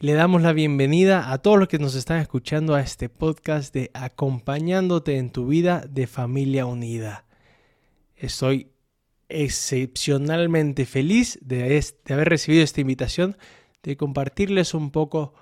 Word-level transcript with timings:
Le 0.00 0.12
damos 0.12 0.42
la 0.42 0.52
bienvenida 0.52 1.32
a 1.32 1.38
todos 1.38 1.58
los 1.58 1.66
que 1.66 1.80
nos 1.80 1.96
están 1.96 2.20
escuchando 2.20 2.76
a 2.76 2.80
este 2.80 3.08
podcast 3.08 3.74
de 3.74 3.90
Acompañándote 3.94 5.16
en 5.16 5.30
tu 5.30 5.48
vida 5.48 5.84
de 5.90 6.06
familia 6.06 6.66
unida. 6.66 7.24
Estoy 8.14 8.70
excepcionalmente 9.28 10.86
feliz 10.86 11.40
de, 11.42 11.82
haber 12.10 12.28
recibido 12.28 12.62
esta 12.62 12.80
invitación 12.80 13.36
de 13.82 13.96
compartirles 13.96 14.72
un 14.72 14.92
poco 14.92 15.34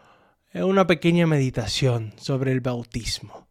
eh, 0.54 0.62
una 0.62 0.86
pequeña 0.86 1.26
meditación 1.26 2.14
sobre 2.16 2.52
el 2.52 2.62
bautismo. 2.62 3.48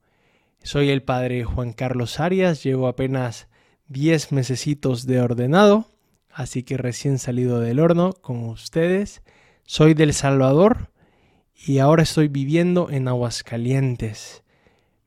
Soy 0.64 0.90
el 0.90 1.04
padre 1.04 1.44
Juan 1.44 1.74
Carlos 1.74 2.20
Arias, 2.20 2.64
llevo 2.64 2.88
apenas 2.88 3.48
10 3.90 4.32
mesecitos 4.32 5.06
de 5.06 5.22
ordenado, 5.22 5.86
así 6.32 6.64
que 6.64 6.78
recién 6.78 7.20
salido 7.20 7.60
del 7.60 7.80
horno 7.80 8.14
con 8.14 8.46
ustedes. 8.46 9.22
Soy 9.68 9.94
del 9.94 10.12
Salvador 10.12 10.95
y 11.56 11.80
ahora 11.80 12.04
estoy 12.04 12.28
viviendo 12.28 12.90
en 12.92 13.08
Aguascalientes. 13.08 14.44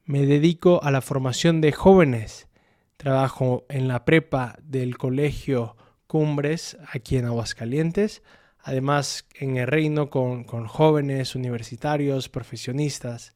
Me 0.05 0.25
dedico 0.25 0.83
a 0.83 0.91
la 0.91 1.03
formación 1.03 1.61
de 1.61 1.73
jóvenes. 1.73 2.49
Trabajo 2.97 3.67
en 3.69 3.87
la 3.87 4.05
prepa 4.05 4.57
del 4.63 4.97
colegio 4.97 5.77
Cumbres 6.07 6.79
aquí 6.91 7.17
en 7.17 7.27
Aguascalientes. 7.27 8.23
Además 8.61 9.27
en 9.39 9.57
el 9.57 9.67
reino 9.67 10.11
con, 10.11 10.45
jóvenes, 10.45 11.35
universitarios, 11.35 12.29
profesionistas. 12.29 13.35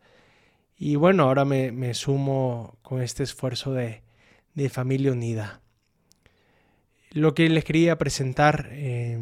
Y 0.77 0.97
bueno, 0.97 1.25
ahora 1.25 1.45
me, 1.45 1.95
sumo 1.95 2.79
con 2.83 3.03
este 3.03 3.23
esfuerzo 3.23 3.73
de, 3.73 4.03
familia 4.71 5.13
unida. 5.13 5.61
Lo 7.11 7.35
que 7.35 7.49
les 7.49 7.65
quería 7.65 7.99
presentar 7.99 8.71
eh, 8.73 9.19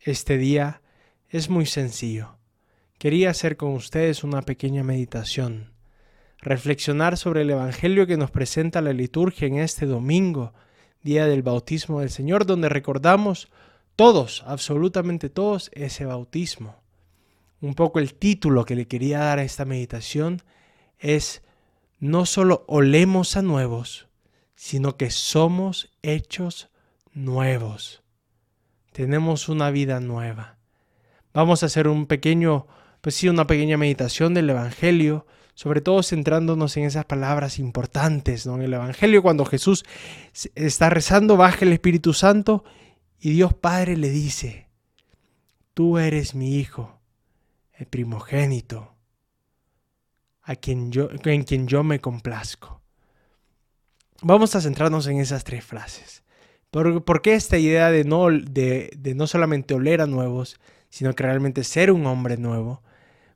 este 0.00 0.38
día 0.38 0.80
es 1.28 1.50
muy 1.50 1.66
sencillo 1.66 2.39
quería 3.00 3.30
hacer 3.30 3.56
con 3.56 3.70
ustedes 3.70 4.24
una 4.24 4.42
pequeña 4.42 4.84
meditación, 4.84 5.72
reflexionar 6.36 7.16
sobre 7.16 7.40
el 7.40 7.50
Evangelio 7.50 8.06
que 8.06 8.18
nos 8.18 8.30
presenta 8.30 8.82
la 8.82 8.92
liturgia 8.92 9.48
en 9.48 9.56
este 9.56 9.86
domingo, 9.86 10.52
día 11.02 11.24
del 11.24 11.42
bautismo 11.42 12.00
del 12.00 12.10
Señor, 12.10 12.44
donde 12.44 12.68
recordamos 12.68 13.48
todos, 13.96 14.44
absolutamente 14.46 15.30
todos, 15.30 15.70
ese 15.72 16.04
bautismo. 16.04 16.82
Un 17.62 17.72
poco 17.72 18.00
el 18.00 18.12
título 18.12 18.66
que 18.66 18.76
le 18.76 18.86
quería 18.86 19.20
dar 19.20 19.38
a 19.38 19.44
esta 19.44 19.64
meditación 19.64 20.42
es 20.98 21.42
no 22.00 22.26
solo 22.26 22.66
olemos 22.68 23.34
a 23.38 23.40
nuevos, 23.40 24.08
sino 24.54 24.98
que 24.98 25.08
somos 25.08 25.90
hechos 26.02 26.68
nuevos. 27.14 28.02
Tenemos 28.92 29.48
una 29.48 29.70
vida 29.70 30.00
nueva. 30.00 30.58
Vamos 31.32 31.62
a 31.62 31.66
hacer 31.66 31.88
un 31.88 32.04
pequeño 32.04 32.66
pues 33.00 33.14
sí, 33.14 33.28
una 33.28 33.46
pequeña 33.46 33.76
meditación 33.76 34.34
del 34.34 34.50
Evangelio, 34.50 35.26
sobre 35.54 35.80
todo 35.80 36.02
centrándonos 36.02 36.76
en 36.76 36.84
esas 36.84 37.04
palabras 37.04 37.58
importantes, 37.58 38.46
¿no? 38.46 38.56
En 38.56 38.62
el 38.62 38.74
Evangelio, 38.74 39.22
cuando 39.22 39.44
Jesús 39.44 39.84
está 40.54 40.90
rezando, 40.90 41.36
baja 41.36 41.64
el 41.64 41.72
Espíritu 41.72 42.12
Santo 42.12 42.64
y 43.20 43.32
Dios 43.32 43.54
Padre 43.54 43.96
le 43.96 44.10
dice, 44.10 44.68
tú 45.74 45.98
eres 45.98 46.34
mi 46.34 46.56
Hijo, 46.56 46.98
el 47.74 47.86
primogénito, 47.86 48.94
a 50.42 50.56
quien 50.56 50.90
yo, 50.90 51.08
en 51.24 51.44
quien 51.44 51.66
yo 51.66 51.82
me 51.82 52.00
complazco. 52.00 52.80
Vamos 54.22 54.54
a 54.54 54.60
centrarnos 54.60 55.06
en 55.06 55.18
esas 55.18 55.44
tres 55.44 55.64
frases. 55.64 56.22
¿Por, 56.70 57.22
qué 57.22 57.34
esta 57.34 57.58
idea 57.58 57.90
de 57.90 58.04
no, 58.04 58.30
de, 58.30 58.90
de 58.96 59.14
no 59.14 59.26
solamente 59.26 59.74
oler 59.74 60.00
a 60.00 60.06
nuevos, 60.06 60.60
sino 60.88 61.14
que 61.14 61.22
realmente 61.22 61.64
ser 61.64 61.90
un 61.90 62.06
hombre 62.06 62.36
nuevo? 62.36 62.82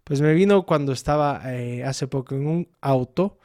Pues 0.04 0.20
me 0.20 0.34
vino 0.34 0.66
cuando 0.66 0.92
estaba 0.92 1.40
eh, 1.46 1.82
hace 1.82 2.06
poco 2.06 2.34
en 2.34 2.46
un 2.46 2.68
auto, 2.82 3.38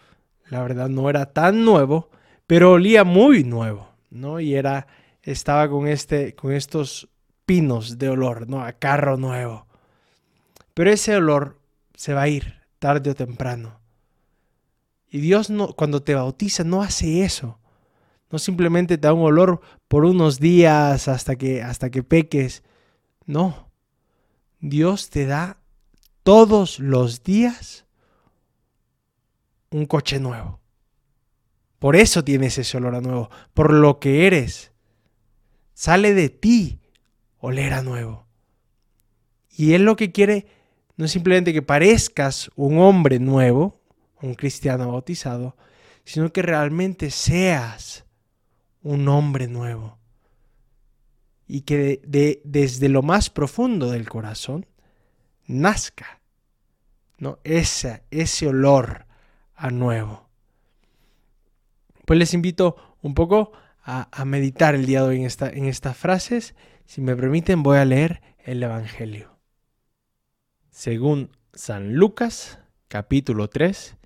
la 0.50 0.62
verdad 0.62 0.90
no 0.90 1.10
era 1.10 1.28
tan 1.28 1.64
nuevo, 1.64 2.10
pero 2.48 2.74
olía 2.74 3.06
muy 3.06 3.46
nuevo, 3.46 3.90
¿no? 4.10 4.40
Y 4.42 4.56
era, 4.56 4.88
estaba 5.24 5.70
con, 5.70 5.88
este, 5.88 6.36
con 6.36 6.52
estos 6.52 7.08
pinos 7.46 7.98
de 7.98 8.10
olor, 8.10 8.50
¿no? 8.50 8.62
A 8.62 8.74
carro 8.74 9.16
nuevo. 9.16 9.68
Pero 10.74 10.92
ese 10.92 11.16
olor 11.16 11.60
se 11.96 12.14
va 12.14 12.24
a 12.24 12.28
ir 12.28 12.56
tarde 12.80 13.12
o 13.12 13.16
temprano. 13.16 13.80
Y 15.10 15.20
Dios 15.20 15.50
no, 15.50 15.74
cuando 15.74 16.02
te 16.02 16.16
bautiza 16.16 16.64
no 16.64 16.82
hace 16.82 17.24
eso. 17.24 17.60
No 18.32 18.38
simplemente 18.38 18.98
te 18.98 19.08
da 19.08 19.14
un 19.14 19.24
olor 19.24 19.62
por 19.88 20.06
unos 20.06 20.40
días 20.40 21.08
hasta 21.08 21.36
que, 21.36 21.64
hasta 21.64 21.90
que 21.90 22.04
peques. 22.04 22.64
No. 23.26 23.70
Dios 24.60 25.10
te 25.10 25.26
da 25.26 25.59
todos 26.24 26.80
los 26.80 27.24
días 27.24 27.86
un 29.72 29.86
coche 29.86 30.20
nuevo. 30.20 30.60
Por 31.80 31.96
eso 31.96 32.24
tienes 32.24 32.58
ese 32.58 32.78
olor 32.78 32.96
a 32.96 33.02
nuevo, 33.02 33.30
por 33.54 33.74
lo 33.74 34.00
que 34.00 34.28
eres. 34.28 34.72
Sale 35.74 36.14
de 36.14 36.30
ti 36.30 36.80
oler 37.40 37.74
a 37.74 37.82
nuevo. 37.82 38.28
Y 39.50 39.74
Él 39.74 39.84
lo 39.84 39.96
que 39.96 40.12
quiere 40.12 40.48
no 40.98 41.06
es 41.06 41.12
simplemente 41.12 41.54
que 41.54 41.62
parezcas 41.62 42.52
un 42.56 42.80
hombre 42.80 43.20
nuevo, 43.20 43.80
un 44.22 44.36
cristiano 44.36 44.92
bautizado, 44.92 45.56
sino 46.04 46.34
que 46.34 46.42
realmente 46.42 47.10
seas 47.12 48.06
un 48.82 49.08
hombre 49.08 49.48
nuevo. 49.48 49.98
Y 51.48 51.62
que 51.62 52.02
desde 52.44 52.90
lo 52.90 53.02
más 53.02 53.30
profundo 53.30 53.90
del 53.90 54.10
corazón 54.10 54.66
nazca 55.50 56.20
¿no? 57.20 57.40
Ese, 57.44 58.04
ese 58.12 58.48
olor 58.48 59.06
a 59.56 59.70
nuevo. 59.70 60.28
Pues 62.06 62.18
les 62.18 62.34
invito 62.34 62.98
un 63.02 63.14
poco 63.14 63.52
a, 63.84 64.26
meditar 64.26 64.76
el 64.76 64.86
día 64.86 65.02
de 65.02 65.10
hoy 65.10 65.18
en, 65.18 65.26
esta, 65.26 65.50
en 65.50 65.66
estas 65.66 65.98
frases. 65.98 66.56
Si 66.86 67.02
me 67.02 67.16
permiten, 67.16 67.64
voy 67.64 67.78
a 67.78 67.86
leer 67.86 68.22
el 68.40 68.64
Evangelio. 68.64 69.38
Según 70.70 71.32
San 71.54 71.96
Lucas, 71.96 72.60
capítulo 72.88 73.50
3, 73.50 73.98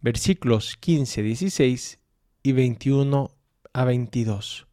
versículos 0.00 0.76
15, 0.76 1.22
16 1.22 1.98
y 2.42 2.52
21 2.52 3.30
a 3.72 3.84
22. 3.84 4.66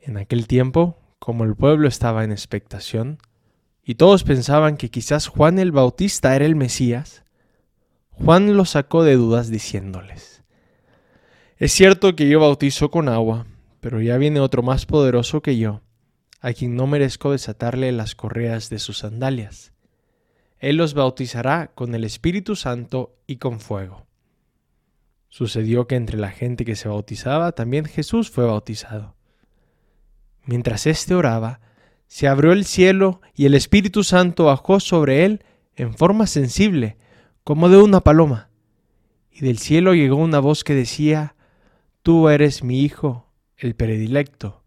En 0.00 0.16
aquel 0.16 0.46
tiempo, 0.46 0.98
como 1.18 1.44
el 1.44 1.54
pueblo 1.54 1.88
estaba 1.88 2.24
en 2.24 2.32
expectación, 2.32 3.18
y 3.84 3.94
todos 3.94 4.24
pensaban 4.24 4.76
que 4.76 4.90
quizás 4.90 5.26
Juan 5.26 5.58
el 5.58 5.72
Bautista 5.72 6.36
era 6.36 6.44
el 6.44 6.56
Mesías, 6.56 7.24
Juan 8.10 8.56
los 8.56 8.70
sacó 8.70 9.02
de 9.02 9.16
dudas 9.16 9.50
diciéndoles, 9.50 10.42
Es 11.58 11.72
cierto 11.72 12.14
que 12.14 12.28
yo 12.28 12.40
bautizo 12.40 12.90
con 12.90 13.08
agua, 13.08 13.46
pero 13.80 14.00
ya 14.00 14.18
viene 14.18 14.40
otro 14.40 14.62
más 14.62 14.86
poderoso 14.86 15.40
que 15.40 15.56
yo, 15.56 15.80
a 16.40 16.52
quien 16.52 16.76
no 16.76 16.86
merezco 16.86 17.32
desatarle 17.32 17.92
las 17.92 18.14
correas 18.14 18.68
de 18.70 18.78
sus 18.78 18.98
sandalias. 18.98 19.72
Él 20.58 20.76
los 20.76 20.92
bautizará 20.92 21.72
con 21.74 21.94
el 21.94 22.04
Espíritu 22.04 22.56
Santo 22.56 23.16
y 23.26 23.36
con 23.36 23.60
fuego. 23.60 24.06
Sucedió 25.30 25.86
que 25.86 25.94
entre 25.94 26.18
la 26.18 26.30
gente 26.30 26.64
que 26.64 26.76
se 26.76 26.88
bautizaba 26.88 27.52
también 27.52 27.86
Jesús 27.86 28.30
fue 28.30 28.44
bautizado. 28.44 29.14
Mientras 30.44 30.86
éste 30.86 31.14
oraba, 31.14 31.60
se 32.10 32.26
abrió 32.26 32.50
el 32.50 32.64
cielo 32.64 33.20
y 33.36 33.46
el 33.46 33.54
Espíritu 33.54 34.02
Santo 34.02 34.46
bajó 34.46 34.80
sobre 34.80 35.24
él 35.24 35.44
en 35.76 35.94
forma 35.94 36.26
sensible, 36.26 36.96
como 37.44 37.68
de 37.68 37.76
una 37.76 38.00
paloma. 38.00 38.50
Y 39.30 39.42
del 39.42 39.58
cielo 39.58 39.94
llegó 39.94 40.16
una 40.16 40.40
voz 40.40 40.64
que 40.64 40.74
decía, 40.74 41.36
Tú 42.02 42.28
eres 42.28 42.64
mi 42.64 42.80
Hijo, 42.80 43.32
el 43.56 43.76
predilecto, 43.76 44.64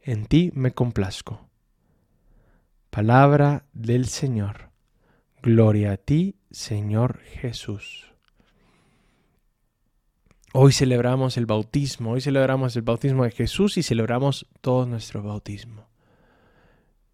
en 0.00 0.24
ti 0.24 0.50
me 0.54 0.70
complazco. 0.70 1.50
Palabra 2.88 3.66
del 3.74 4.06
Señor. 4.06 4.70
Gloria 5.42 5.92
a 5.92 5.96
ti, 5.98 6.36
Señor 6.50 7.20
Jesús. 7.20 8.10
Hoy 10.54 10.72
celebramos 10.72 11.36
el 11.36 11.44
bautismo, 11.44 12.12
hoy 12.12 12.22
celebramos 12.22 12.74
el 12.74 12.82
bautismo 12.82 13.24
de 13.24 13.32
Jesús 13.32 13.76
y 13.76 13.82
celebramos 13.82 14.46
todo 14.62 14.86
nuestro 14.86 15.22
bautismo. 15.22 15.94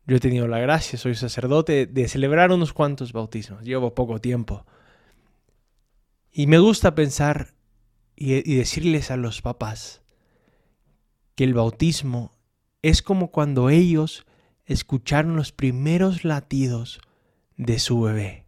Yo 0.06 0.16
he 0.16 0.20
tenido 0.20 0.48
la 0.48 0.58
gracia, 0.58 0.98
soy 0.98 1.14
sacerdote, 1.14 1.86
de 1.86 2.08
celebrar 2.08 2.50
unos 2.50 2.72
cuantos 2.72 3.12
bautismos. 3.12 3.62
Llevo 3.62 3.94
poco 3.94 4.20
tiempo. 4.20 4.66
Y 6.32 6.46
me 6.46 6.58
gusta 6.58 6.94
pensar 6.94 7.54
y, 8.16 8.56
decirles 8.56 9.10
a 9.10 9.16
los 9.16 9.42
papás 9.42 10.02
que 11.34 11.44
el 11.44 11.54
bautismo 11.54 12.32
es 12.82 13.02
como 13.02 13.30
cuando 13.30 13.70
ellos 13.70 14.26
escucharon 14.64 15.36
los 15.36 15.52
primeros 15.52 16.24
latidos 16.24 17.00
de 17.56 17.78
su 17.78 18.00
bebé. 18.00 18.46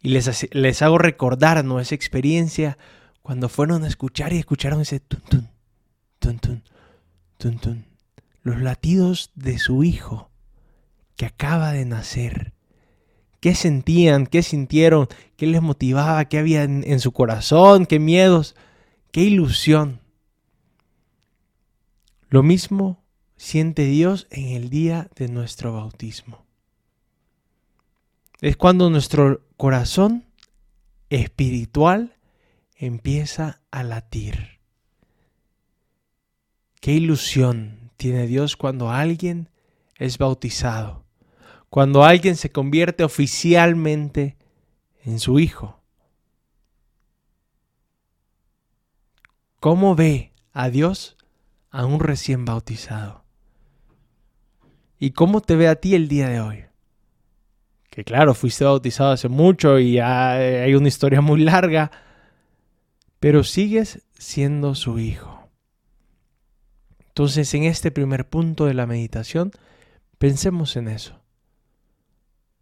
Y 0.00 0.10
les, 0.10 0.48
les 0.54 0.82
hago 0.82 0.98
recordar 0.98 1.64
¿no? 1.64 1.78
esa 1.78 1.94
experiencia 1.94 2.78
cuando 3.22 3.48
fueron 3.48 3.84
a 3.84 3.88
escuchar 3.88 4.32
y 4.32 4.38
escucharon 4.38 4.80
ese 4.80 4.98
tun 4.98 5.20
tun, 5.20 5.50
tun 6.18 6.38
tun, 6.38 6.62
tun 7.38 7.58
tun. 7.58 7.91
Los 8.42 8.60
latidos 8.60 9.30
de 9.34 9.58
su 9.58 9.84
hijo 9.84 10.30
que 11.16 11.26
acaba 11.26 11.72
de 11.72 11.84
nacer. 11.84 12.52
¿Qué 13.40 13.54
sentían? 13.54 14.26
¿Qué 14.26 14.42
sintieron? 14.42 15.08
¿Qué 15.36 15.46
les 15.46 15.62
motivaba? 15.62 16.24
¿Qué 16.26 16.38
había 16.38 16.62
en, 16.62 16.84
en 16.86 17.00
su 17.00 17.12
corazón? 17.12 17.86
¿Qué 17.86 17.98
miedos? 17.98 18.54
¿Qué 19.10 19.22
ilusión? 19.22 20.00
Lo 22.28 22.42
mismo 22.42 23.04
siente 23.36 23.84
Dios 23.84 24.26
en 24.30 24.48
el 24.48 24.70
día 24.70 25.10
de 25.16 25.28
nuestro 25.28 25.72
bautismo. 25.72 26.46
Es 28.40 28.56
cuando 28.56 28.90
nuestro 28.90 29.44
corazón 29.56 30.24
espiritual 31.10 32.16
empieza 32.76 33.60
a 33.70 33.82
latir. 33.82 34.60
Qué 36.80 36.92
ilusión 36.92 37.81
tiene 38.02 38.26
Dios 38.26 38.56
cuando 38.56 38.90
alguien 38.90 39.48
es 39.96 40.18
bautizado, 40.18 41.04
cuando 41.70 42.02
alguien 42.02 42.34
se 42.34 42.50
convierte 42.50 43.04
oficialmente 43.04 44.36
en 45.04 45.20
su 45.20 45.38
hijo. 45.38 45.80
¿Cómo 49.60 49.94
ve 49.94 50.32
a 50.52 50.68
Dios 50.68 51.16
a 51.70 51.86
un 51.86 52.00
recién 52.00 52.44
bautizado? 52.44 53.24
¿Y 54.98 55.12
cómo 55.12 55.40
te 55.40 55.54
ve 55.54 55.68
a 55.68 55.76
ti 55.76 55.94
el 55.94 56.08
día 56.08 56.28
de 56.28 56.40
hoy? 56.40 56.64
Que 57.88 58.02
claro, 58.02 58.34
fuiste 58.34 58.64
bautizado 58.64 59.12
hace 59.12 59.28
mucho 59.28 59.78
y 59.78 60.00
hay 60.00 60.74
una 60.74 60.88
historia 60.88 61.20
muy 61.20 61.42
larga, 61.42 61.92
pero 63.20 63.44
sigues 63.44 64.02
siendo 64.18 64.74
su 64.74 64.98
hijo. 64.98 65.41
Entonces, 67.12 67.52
en 67.52 67.64
este 67.64 67.90
primer 67.90 68.26
punto 68.26 68.64
de 68.64 68.72
la 68.72 68.86
meditación, 68.86 69.50
pensemos 70.16 70.76
en 70.76 70.88
eso. 70.88 71.20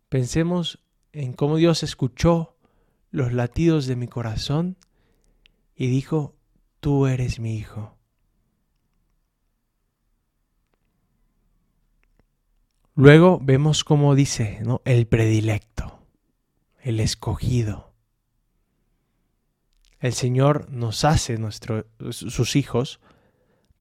Pensemos 0.08 0.80
en 1.12 1.34
cómo 1.34 1.54
Dios 1.54 1.84
escuchó 1.84 2.56
los 3.12 3.32
latidos 3.32 3.86
de 3.86 3.94
mi 3.94 4.08
corazón 4.08 4.76
y 5.76 5.86
dijo, 5.86 6.34
tú 6.80 7.06
eres 7.06 7.38
mi 7.38 7.56
hijo. 7.56 7.96
Luego 12.96 13.38
vemos 13.40 13.84
cómo 13.84 14.16
dice, 14.16 14.58
¿no? 14.64 14.82
El 14.84 15.06
predilecto, 15.06 16.00
el 16.80 16.98
escogido. 16.98 17.94
El 20.00 20.12
Señor 20.12 20.68
nos 20.70 21.04
hace 21.04 21.38
nuestro, 21.38 21.86
sus 22.10 22.56
hijos 22.56 22.98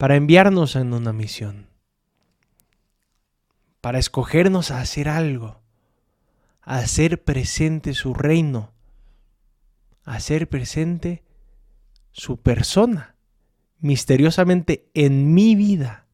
para 0.00 0.16
enviarnos 0.16 0.76
en 0.76 0.94
una 0.94 1.12
misión, 1.12 1.66
para 3.82 3.98
escogernos 3.98 4.70
a 4.70 4.80
hacer 4.80 5.10
algo, 5.10 5.60
a 6.62 6.78
hacer 6.78 7.22
presente 7.22 7.92
su 7.92 8.14
reino, 8.14 8.72
a 10.04 10.14
hacer 10.14 10.48
presente 10.48 11.22
su 12.12 12.40
persona, 12.40 13.16
misteriosamente 13.78 14.88
en 14.94 15.34
mi 15.34 15.54
vida 15.54 16.06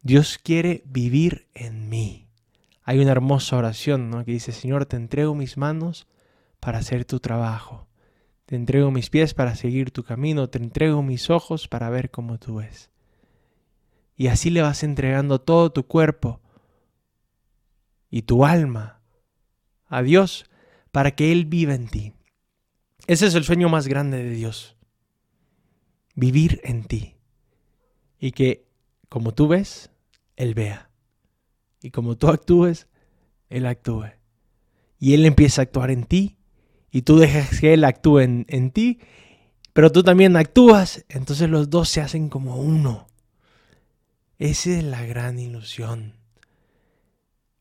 Dios 0.00 0.38
quiere 0.42 0.84
vivir 0.86 1.48
en 1.52 1.90
mí. 1.90 2.30
Hay 2.82 2.98
una 2.98 3.10
hermosa 3.10 3.58
oración 3.58 4.24
que 4.24 4.32
dice, 4.32 4.52
Señor, 4.52 4.86
te 4.86 4.96
entrego 4.96 5.34
mis 5.34 5.58
manos 5.58 6.06
para 6.60 6.78
hacer 6.78 7.04
tu 7.04 7.20
trabajo. 7.20 7.86
Te 8.46 8.56
entrego 8.56 8.90
mis 8.90 9.10
pies 9.10 9.34
para 9.34 9.54
seguir 9.54 9.90
tu 9.90 10.04
camino. 10.04 10.48
Te 10.48 10.58
entrego 10.58 11.02
mis 11.02 11.30
ojos 11.30 11.68
para 11.68 11.90
ver 11.90 12.10
cómo 12.10 12.38
tú 12.38 12.56
ves. 12.56 12.90
Y 14.16 14.28
así 14.28 14.50
le 14.50 14.62
vas 14.62 14.82
entregando 14.82 15.40
todo 15.40 15.72
tu 15.72 15.86
cuerpo 15.86 16.40
y 18.10 18.22
tu 18.22 18.44
alma 18.44 19.00
a 19.86 20.02
Dios 20.02 20.44
para 20.92 21.12
que 21.12 21.32
Él 21.32 21.46
viva 21.46 21.74
en 21.74 21.88
ti. 21.88 22.12
Ese 23.06 23.26
es 23.26 23.34
el 23.34 23.44
sueño 23.44 23.68
más 23.68 23.88
grande 23.88 24.22
de 24.22 24.30
Dios. 24.30 24.76
Vivir 26.14 26.60
en 26.64 26.84
ti. 26.84 27.16
Y 28.20 28.30
que, 28.30 28.68
como 29.08 29.34
tú 29.34 29.48
ves, 29.48 29.90
él 30.36 30.54
vea. 30.54 30.90
Y 31.82 31.90
como 31.90 32.16
tú 32.16 32.28
actúes, 32.28 32.88
Él 33.48 33.66
actúe. 33.66 34.10
Y 34.98 35.14
Él 35.14 35.26
empieza 35.26 35.62
a 35.62 35.64
actuar 35.64 35.90
en 35.90 36.04
ti 36.04 36.38
y 36.94 37.02
tú 37.02 37.16
dejas 37.16 37.58
que 37.58 37.74
Él 37.74 37.82
actúe 37.82 38.20
en, 38.20 38.46
en 38.48 38.70
ti, 38.70 39.00
pero 39.72 39.90
tú 39.90 40.04
también 40.04 40.36
actúas, 40.36 41.04
entonces 41.08 41.50
los 41.50 41.68
dos 41.68 41.88
se 41.88 42.00
hacen 42.00 42.28
como 42.28 42.54
uno. 42.54 43.08
Esa 44.38 44.78
es 44.78 44.84
la 44.84 45.04
gran 45.04 45.40
ilusión. 45.40 46.14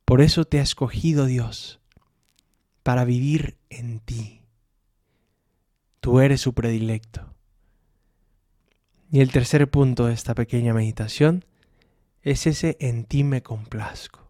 Por 0.05 0.21
eso 0.21 0.45
te 0.45 0.59
ha 0.59 0.61
escogido 0.61 1.25
Dios, 1.25 1.81
para 2.83 3.05
vivir 3.05 3.57
en 3.71 4.01
ti. 4.01 4.43
Tú 5.99 6.19
eres 6.19 6.39
su 6.39 6.53
predilecto. 6.53 7.33
Y 9.09 9.21
el 9.21 9.31
tercer 9.31 9.67
punto 9.67 10.05
de 10.05 10.13
esta 10.13 10.35
pequeña 10.35 10.75
meditación 10.75 11.43
es 12.21 12.45
ese 12.45 12.77
en 12.79 13.05
ti 13.05 13.23
me 13.23 13.41
complazco. 13.41 14.22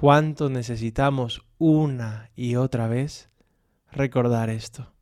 ¿Cuánto 0.00 0.48
necesitamos 0.48 1.44
una 1.58 2.30
y 2.36 2.54
otra 2.54 2.86
vez 2.86 3.30
recordar 3.90 4.48
esto? 4.48 4.92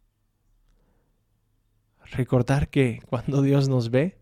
Recordar 2.13 2.71
que 2.71 3.03
cuando 3.07 3.43
Dios 3.43 3.69
nos 3.69 3.91
ve, 3.91 4.19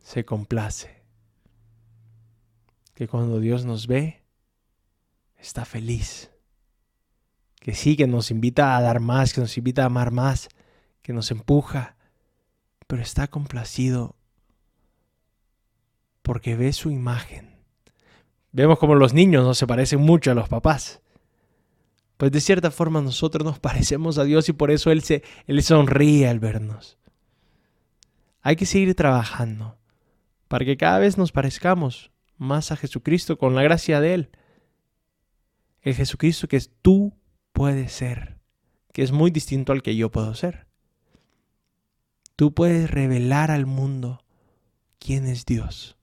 se 0.00 0.24
complace. 0.24 1.02
Que 2.94 3.08
cuando 3.08 3.40
Dios 3.40 3.64
nos 3.64 3.88
ve, 3.88 4.22
está 5.36 5.64
feliz. 5.64 6.30
Que 7.58 7.74
sí, 7.74 7.96
que 7.96 8.06
nos 8.06 8.30
invita 8.30 8.76
a 8.76 8.82
dar 8.82 9.00
más, 9.00 9.34
que 9.34 9.40
nos 9.40 9.58
invita 9.58 9.82
a 9.82 9.86
amar 9.86 10.12
más, 10.12 10.50
que 11.02 11.12
nos 11.12 11.32
empuja, 11.32 11.96
pero 12.86 13.02
está 13.02 13.26
complacido 13.26 14.14
porque 16.22 16.54
ve 16.54 16.72
su 16.72 16.92
imagen. 16.92 17.59
Vemos 18.52 18.78
como 18.78 18.94
los 18.94 19.14
niños 19.14 19.44
no 19.44 19.54
se 19.54 19.66
parecen 19.66 20.00
mucho 20.00 20.30
a 20.30 20.34
los 20.34 20.48
papás. 20.48 21.00
Pues 22.16 22.32
de 22.32 22.40
cierta 22.40 22.70
forma 22.70 23.00
nosotros 23.00 23.44
nos 23.44 23.58
parecemos 23.60 24.18
a 24.18 24.24
Dios 24.24 24.48
y 24.48 24.52
por 24.52 24.70
eso 24.70 24.90
Él, 24.90 25.02
se, 25.02 25.22
él 25.46 25.62
sonríe 25.62 26.28
al 26.28 26.40
vernos. 26.40 26.98
Hay 28.42 28.56
que 28.56 28.66
seguir 28.66 28.94
trabajando 28.94 29.78
para 30.48 30.64
que 30.64 30.76
cada 30.76 30.98
vez 30.98 31.16
nos 31.18 31.32
parezcamos 31.32 32.10
más 32.36 32.72
a 32.72 32.76
Jesucristo 32.76 33.38
con 33.38 33.54
la 33.54 33.62
gracia 33.62 34.00
de 34.00 34.14
Él. 34.14 34.30
El 35.82 35.94
Jesucristo 35.94 36.48
que 36.48 36.60
tú 36.82 37.14
puedes 37.52 37.92
ser, 37.92 38.38
que 38.92 39.02
es 39.02 39.12
muy 39.12 39.30
distinto 39.30 39.72
al 39.72 39.82
que 39.82 39.94
yo 39.94 40.10
puedo 40.10 40.34
ser. 40.34 40.66
Tú 42.36 42.54
puedes 42.54 42.90
revelar 42.90 43.50
al 43.50 43.66
mundo 43.66 44.24
quién 44.98 45.26
es 45.26 45.44
Dios 45.44 45.99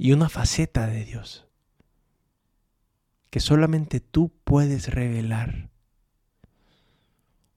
y 0.00 0.12
una 0.12 0.30
faceta 0.30 0.86
de 0.86 1.04
Dios 1.04 1.46
que 3.28 3.38
solamente 3.38 4.00
tú 4.00 4.32
puedes 4.44 4.88
revelar. 4.88 5.68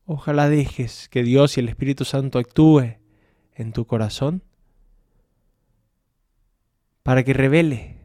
Ojalá 0.03 0.49
dejes 0.49 1.07
que 1.07 1.23
Dios 1.23 1.55
y 1.55 1.61
el 1.61 1.69
Espíritu 1.69 2.03
Santo 2.03 2.39
actúe 2.39 2.97
en 3.53 3.71
tu 3.71 3.87
corazón 3.87 4.43
para 7.01 7.23
que 7.23 7.31
revele 7.31 8.01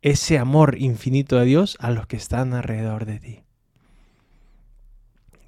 ese 0.00 0.38
amor 0.38 0.78
infinito 0.78 1.38
de 1.38 1.44
Dios 1.44 1.76
a 1.80 1.90
los 1.90 2.06
que 2.06 2.16
están 2.16 2.54
alrededor 2.54 3.04
de 3.04 3.20
ti. 3.20 3.42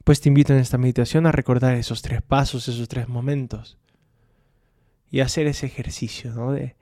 Pues 0.04 0.20
te 0.20 0.28
invito 0.28 0.52
en 0.52 0.58
esta 0.58 0.76
meditación 0.76 1.24
a 1.24 1.32
recordar 1.32 1.76
esos 1.76 2.02
tres 2.02 2.20
pasos, 2.20 2.68
esos 2.68 2.88
tres 2.88 3.08
momentos 3.08 3.78
y 5.10 5.20
hacer 5.20 5.46
ese 5.46 5.64
ejercicio 5.64 6.34
¿no? 6.34 6.52
de 6.52 6.76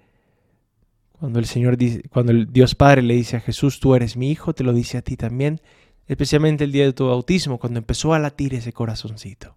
cuando 1.25 1.39
el 1.39 1.47
Señor 1.47 1.79
dice, 1.79 2.03
cuando 2.11 2.33
el 2.33 2.53
Dios 2.53 2.75
Padre 2.75 3.01
le 3.01 3.15
dice 3.15 3.39
a 3.39 3.41
Jesús, 3.41 3.81
tú 3.81 3.95
eres 3.95 4.15
mi 4.15 4.31
hijo, 4.31 4.53
te 4.53 4.63
lo 4.63 4.75
dice 4.75 4.99
a 4.99 5.01
ti 5.01 5.17
también, 5.17 5.63
especialmente 6.07 6.65
el 6.65 6.73
día 6.73 6.85
de 6.85 6.93
tu 6.93 7.07
bautismo, 7.07 7.59
cuando 7.59 7.79
empezó 7.79 8.13
a 8.13 8.19
latir 8.19 8.53
ese 8.53 8.75
corazoncito. 8.75 9.57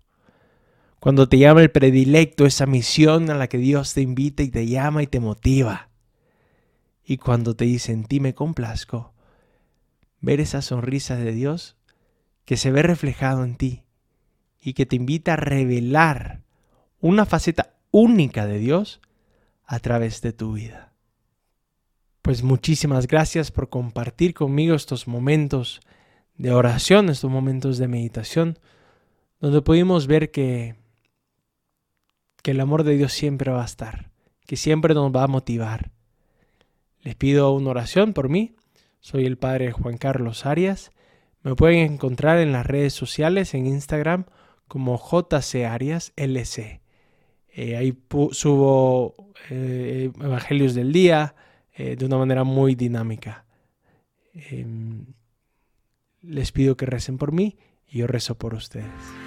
Cuando 1.02 1.28
te 1.28 1.38
llama 1.38 1.62
el 1.62 1.70
predilecto, 1.70 2.46
esa 2.46 2.68
misión 2.68 3.30
a 3.30 3.36
la 3.36 3.50
que 3.50 3.58
Dios 3.58 3.94
te 3.94 4.00
invita 4.00 4.44
y 4.44 4.50
te 4.50 4.66
llama 4.66 5.04
y 5.04 5.08
te 5.08 5.20
motiva. 5.20 5.90
Y 7.04 7.18
cuando 7.18 7.54
te 7.54 7.66
dice 7.66 7.92
en 7.92 8.06
ti 8.06 8.22
me 8.22 8.34
complazco, 8.34 9.14
ver 10.22 10.40
esa 10.40 10.62
sonrisa 10.62 11.18
de 11.18 11.34
Dios 11.34 11.76
que 12.46 12.56
se 12.56 12.72
ve 12.72 12.82
reflejado 12.82 13.44
en 13.44 13.58
ti 13.58 13.84
y 14.62 14.72
que 14.72 14.86
te 14.86 14.96
invita 14.96 15.34
a 15.34 15.36
revelar 15.36 16.44
una 17.02 17.26
faceta 17.26 17.76
única 17.92 18.46
de 18.46 18.58
Dios 18.58 19.02
a 19.66 19.80
través 19.80 20.22
de 20.22 20.32
tu 20.32 20.54
vida. 20.54 20.87
Pues 22.22 22.44
muchísimas 22.44 23.08
gracias 23.08 23.52
por 23.52 23.70
compartir 23.70 24.34
conmigo 24.34 24.76
estos 24.76 25.08
momentos 25.08 25.82
de 26.36 26.52
oración, 26.52 27.10
estos 27.10 27.32
momentos 27.32 27.78
de 27.78 27.88
meditación, 27.88 28.60
donde 29.40 29.62
pudimos 29.62 30.08
ver 30.08 30.32
que, 30.32 30.76
que 32.44 32.52
el 32.52 32.60
amor 32.60 32.84
de 32.84 32.98
Dios 32.98 33.14
siempre 33.14 33.52
va 33.52 33.62
a 33.62 33.66
estar, 33.66 34.12
que 34.46 34.58
siempre 34.58 34.94
nos 34.94 35.16
va 35.16 35.24
a 35.24 35.28
motivar. 35.28 35.92
Les 37.02 37.16
pido 37.16 37.52
una 37.54 37.70
oración 37.70 38.14
por 38.14 38.30
mí. 38.30 38.56
Soy 39.00 39.26
el 39.26 39.38
Padre 39.38 39.72
Juan 39.72 39.98
Carlos 39.98 40.46
Arias. 40.46 40.92
Me 41.42 41.56
pueden 41.56 41.94
encontrar 41.94 42.40
en 42.40 42.52
las 42.52 42.66
redes 42.66 42.94
sociales, 42.94 43.54
en 43.54 43.66
Instagram, 43.68 44.26
como 44.68 44.98
JC 44.98 45.66
Arias 45.66 46.12
LC. 46.16 46.82
Eh, 47.50 47.78
ahí 47.78 47.98
subo 48.32 49.16
eh, 49.50 50.12
evangelios 50.20 50.76
del 50.76 50.92
día 50.92 51.36
eh, 51.78 51.96
de 51.96 52.06
una 52.06 52.18
manera 52.18 52.44
muy 52.44 52.76
dinámica. 52.76 53.46
Em, 54.34 55.06
les 56.22 56.52
pido 56.52 56.76
que 56.76 56.86
recen 56.86 57.18
por 57.18 57.32
mí 57.32 57.58
y 57.88 58.00
yo 58.00 58.08
rezo 58.08 58.36
por 58.36 58.54
ustedes. 58.54 59.27